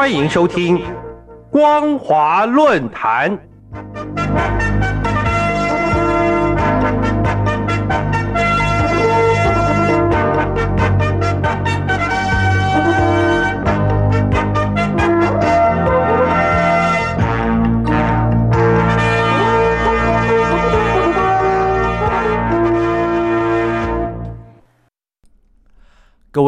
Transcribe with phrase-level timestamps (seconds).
[0.00, 0.78] 欢迎收听
[1.50, 3.30] 《光华论坛》。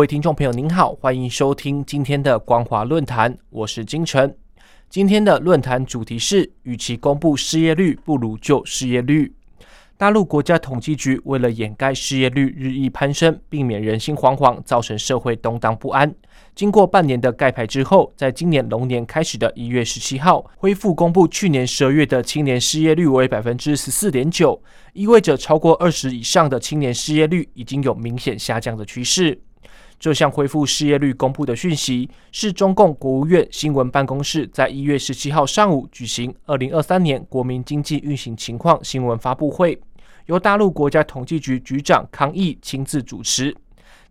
[0.02, 4.37] 各位听众朋友，您好，欢迎收听今天的光华论坛，我是金晨。
[4.91, 9.33] 今天的论坛主题是：与其公布失业率，不如就失业率。
[9.96, 16.12] 大陆国家统计局为了掩盖失业率日益攀升，避免人心惶惶，造成社会动荡不安，
[16.57, 24.60] 经过半年的盖牌之后，在今年龙年开始的一月十七号，恢复公布去年十二月的青年失业率为百分之十四点九，
[24.95, 29.41] 意味着超过二十以上的青年失业率已经有明显下降的趋势。
[30.02, 39.80] 这项恢复失业率公布的讯息，是中共国务院新闻办公室在一月十七号上午举行二零二三年国民经济运行情况新闻发布会，
[40.26, 43.56] 由大陆国家统计局局长康毅亲自主持。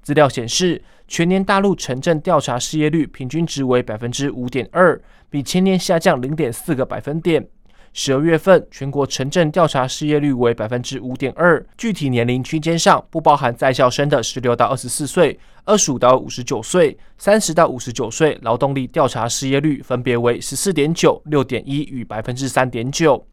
[0.01, 4.97] 资料显示，全年大陆城镇调查失业率平均值为百分之五点二，
[5.29, 7.45] 比前年下降零点四个百分点。
[7.93, 23.27] 十二月份全国城镇调查失业率为百分之五点二，具体年龄区间上不包含在校生的十六到二十四岁、二十五到五十九岁、三十到五十九岁劳动力调查失业率分别为十四点九、六点一与百分之三点九。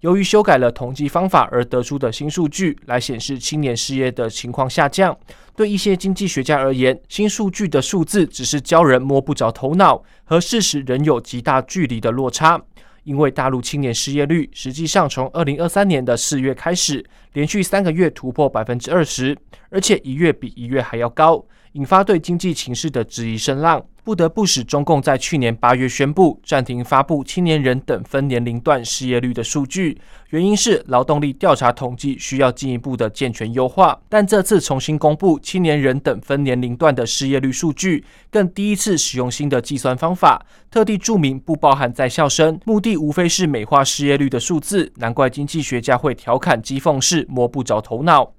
[0.00, 5.16] 由于修改了统计方法而得出的新数据来显示青年失业的情况下降，
[5.56, 12.62] 对一些经济学家而言，新数据的数字只是教人摸不着头脑，和事实仍有极大距离的落差。
[13.04, 19.36] 因为大陆青年失业率实际上从二零二三年的四月开始，连续三个月突破百分之二十，
[19.70, 23.84] 而且一月比一月还要高，引发对经济情势的质疑声浪。
[24.04, 29.98] 不得不使中共在去年八月宣布暂停发布青年人等分年龄段失业率的数据，
[30.28, 33.98] 原因是劳动力调查统计需要进一步的健全优化。
[34.10, 44.92] 但这次重新公布青年人等分年龄段的失业率数据，更第一次使用新的计算方法，特地注明不包含在校生，目的无非是美化失业率的数字。
[44.96, 48.34] 难怪经济学家会调侃讥讽是摸不着头脑。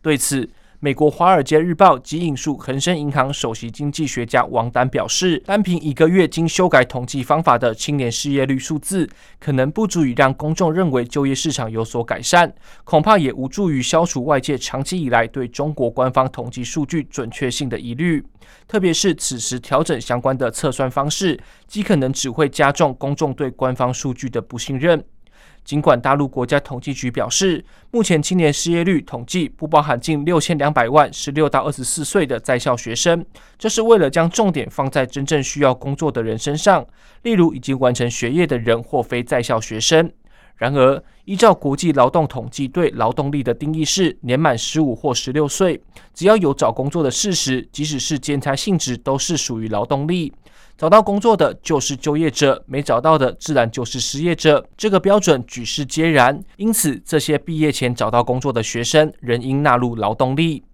[0.00, 0.48] 对此。
[0.82, 9.06] 美国《华尔街日报》及引述恒生银行首席经济学家王丹表示，单凭一个月经修改统计方法的青年失业率数字，
[9.38, 12.50] 可能不足以让公众认为就业市场有所改善，
[12.82, 18.24] 恐怕也无助于消除外界长期以来对中国官方统计数据准确性的疑虑。
[18.66, 25.04] 特别是此时调整相关的测算方式，极可能只会加重公众对官方数据的不信任。
[25.64, 33.24] 尽管大陆国家统计局表示，目前青年失业率统计不包含近六千两百万十六到二十四岁的在校学生，
[33.58, 36.84] 这是为了将重点放在真正需要工作的人身上，
[37.22, 40.10] 例如已经完成学业的人或非在校学生。
[40.56, 45.80] 然而，依照国际劳动统计对劳动力的定义是年满十五或十六岁，
[46.12, 50.30] 只要有找工作的事实，即使是兼差性质，都是属于劳动力。
[50.80, 54.66] 找到工作的就是就业者，没找到的自然就是失业者。
[54.78, 60.64] 这个标准举世皆然，因此这些毕业前找到工作的学生仍应纳入劳动力。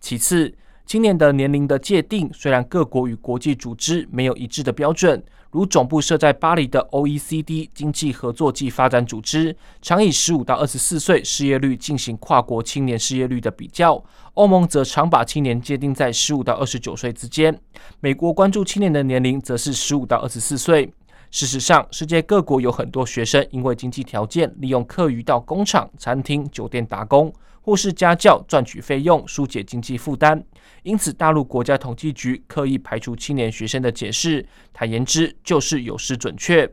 [0.00, 0.52] 其次，
[0.86, 5.22] 青年的年龄的界定，虽然各国与国际组织没有一致的标准。
[5.50, 14.02] 如总部设在巴黎的 OECD 经济合作暨发展组织，常以十五到二十四岁失业率进行跨国青年失业率的比较；
[14.34, 17.54] 欧盟则常把青年界定在十五到二十九岁之间；
[18.00, 20.92] 美国关注青年的年龄则是十五到二十四岁。
[21.30, 27.32] 事实上，世界各国有很多学生因为经济条件，利用课余到工厂、餐厅、酒店打工。
[27.64, 30.44] 或是家教赚取费用，疏解经济负担。
[30.82, 36.70] 因此，大陆国家统计局刻意排除青年学生的解释，坦言之就是有失准确。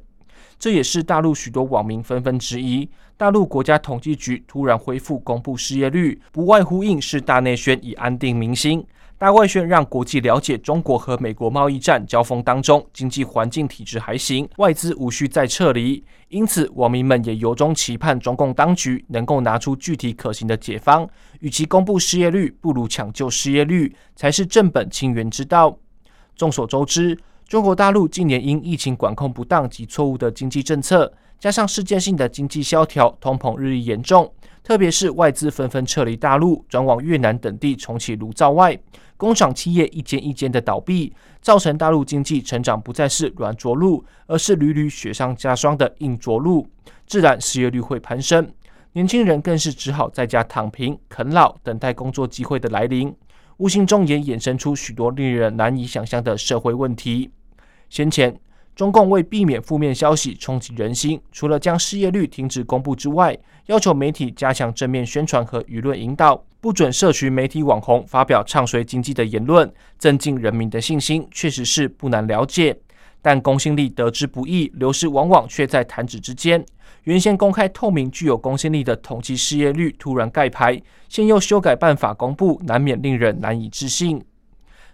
[0.60, 8.86] 这也是大陆许多网民纷纷质疑：大陆国家统计局突然恢复公布失业率，不外乎应是大内宣以安定民心。
[9.22, 16.04] 大外宣让国际了解中国和美国贸易战交锋当中，经济环境体制还行，外资无需再撤离。
[16.30, 21.08] 因此，网民们也由衷期盼中共当局能够拿出具体可行的解方。
[21.40, 25.78] 与其公布失业率，不如抢救失业率，才是正本清源之道。
[26.36, 27.16] 众所周知，
[27.48, 34.34] 中国大陆近年因疫情管控不当及错误的经济政策，加上世界性的经济萧条，通膨日益严重。
[34.64, 38.78] 特别是外资纷纷撤离大陆，转往越南等地重启炉灶外，
[39.18, 46.68] 工厂企业一间一间的倒闭，造成大陆经济成长不再是软着陆，而是屡屡雪上加霜的硬着陆，
[47.08, 48.52] 自然失业率会攀升。
[48.94, 53.14] 年轻人更是只好在家躺平啃老，等待工作机会的来临，
[53.58, 57.32] 无形中也衍生出许多令人难以想象的社会问题。
[57.90, 58.40] 先前。
[58.76, 63.38] 中共为避免负面消息冲击人心，除了将失业率停止公布之外，
[63.68, 72.76] 要求媒体加强正面宣传和舆论引导，不准社群媒体网红发表唱衰经济的言论，增进人民的信心，确实是不难了解。
[73.22, 76.66] 但公信力得之不易，流失往往却在弹指之间。
[77.04, 84.24] 原先公开透明、具有公信力的统计失业率突然盖牌，现又修改办法公布，难免令人难以置信。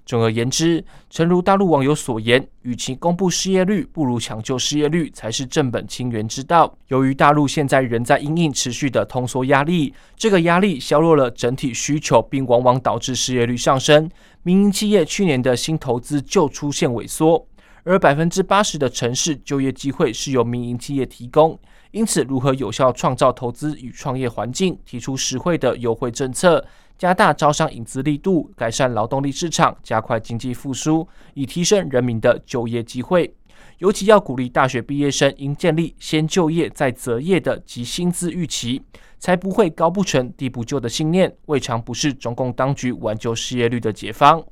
[0.07, 6.73] 总而言之，诚如大陆网友所言，与其公布失业率，不如抢救失业率才是正本清源之道。
[6.87, 14.09] 由于大陆现在仍在因应持续的通缩压力，这个压力削弱了整体需求，并往往导致失业率上升。
[14.43, 17.45] 民营企业去年的新投资就出现萎缩，
[17.83, 21.59] 而百分之八十的城市就业机会是由民营企业提供。
[21.91, 26.65] 因此，如何有效创造投资与创业环境，提出实惠的优惠政策？
[26.97, 33.33] 加大招商引资力度，改善劳动力市场，加快经济复苏，以提升人民的就业机会。
[33.77, 38.81] 尤其要鼓励大学毕业生应建立先就业再择业的及薪资预期，
[39.19, 44.43] 才不会高不成低不就的信念，未尝不是中共当局挽救失业率的解方。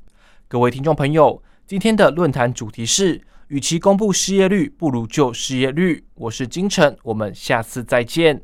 [0.46, 6.04] 各位听众朋友，今天的论坛主题是：与其公布失业率，不如就失业率。
[6.14, 8.42] 我是金城，我们下次再见。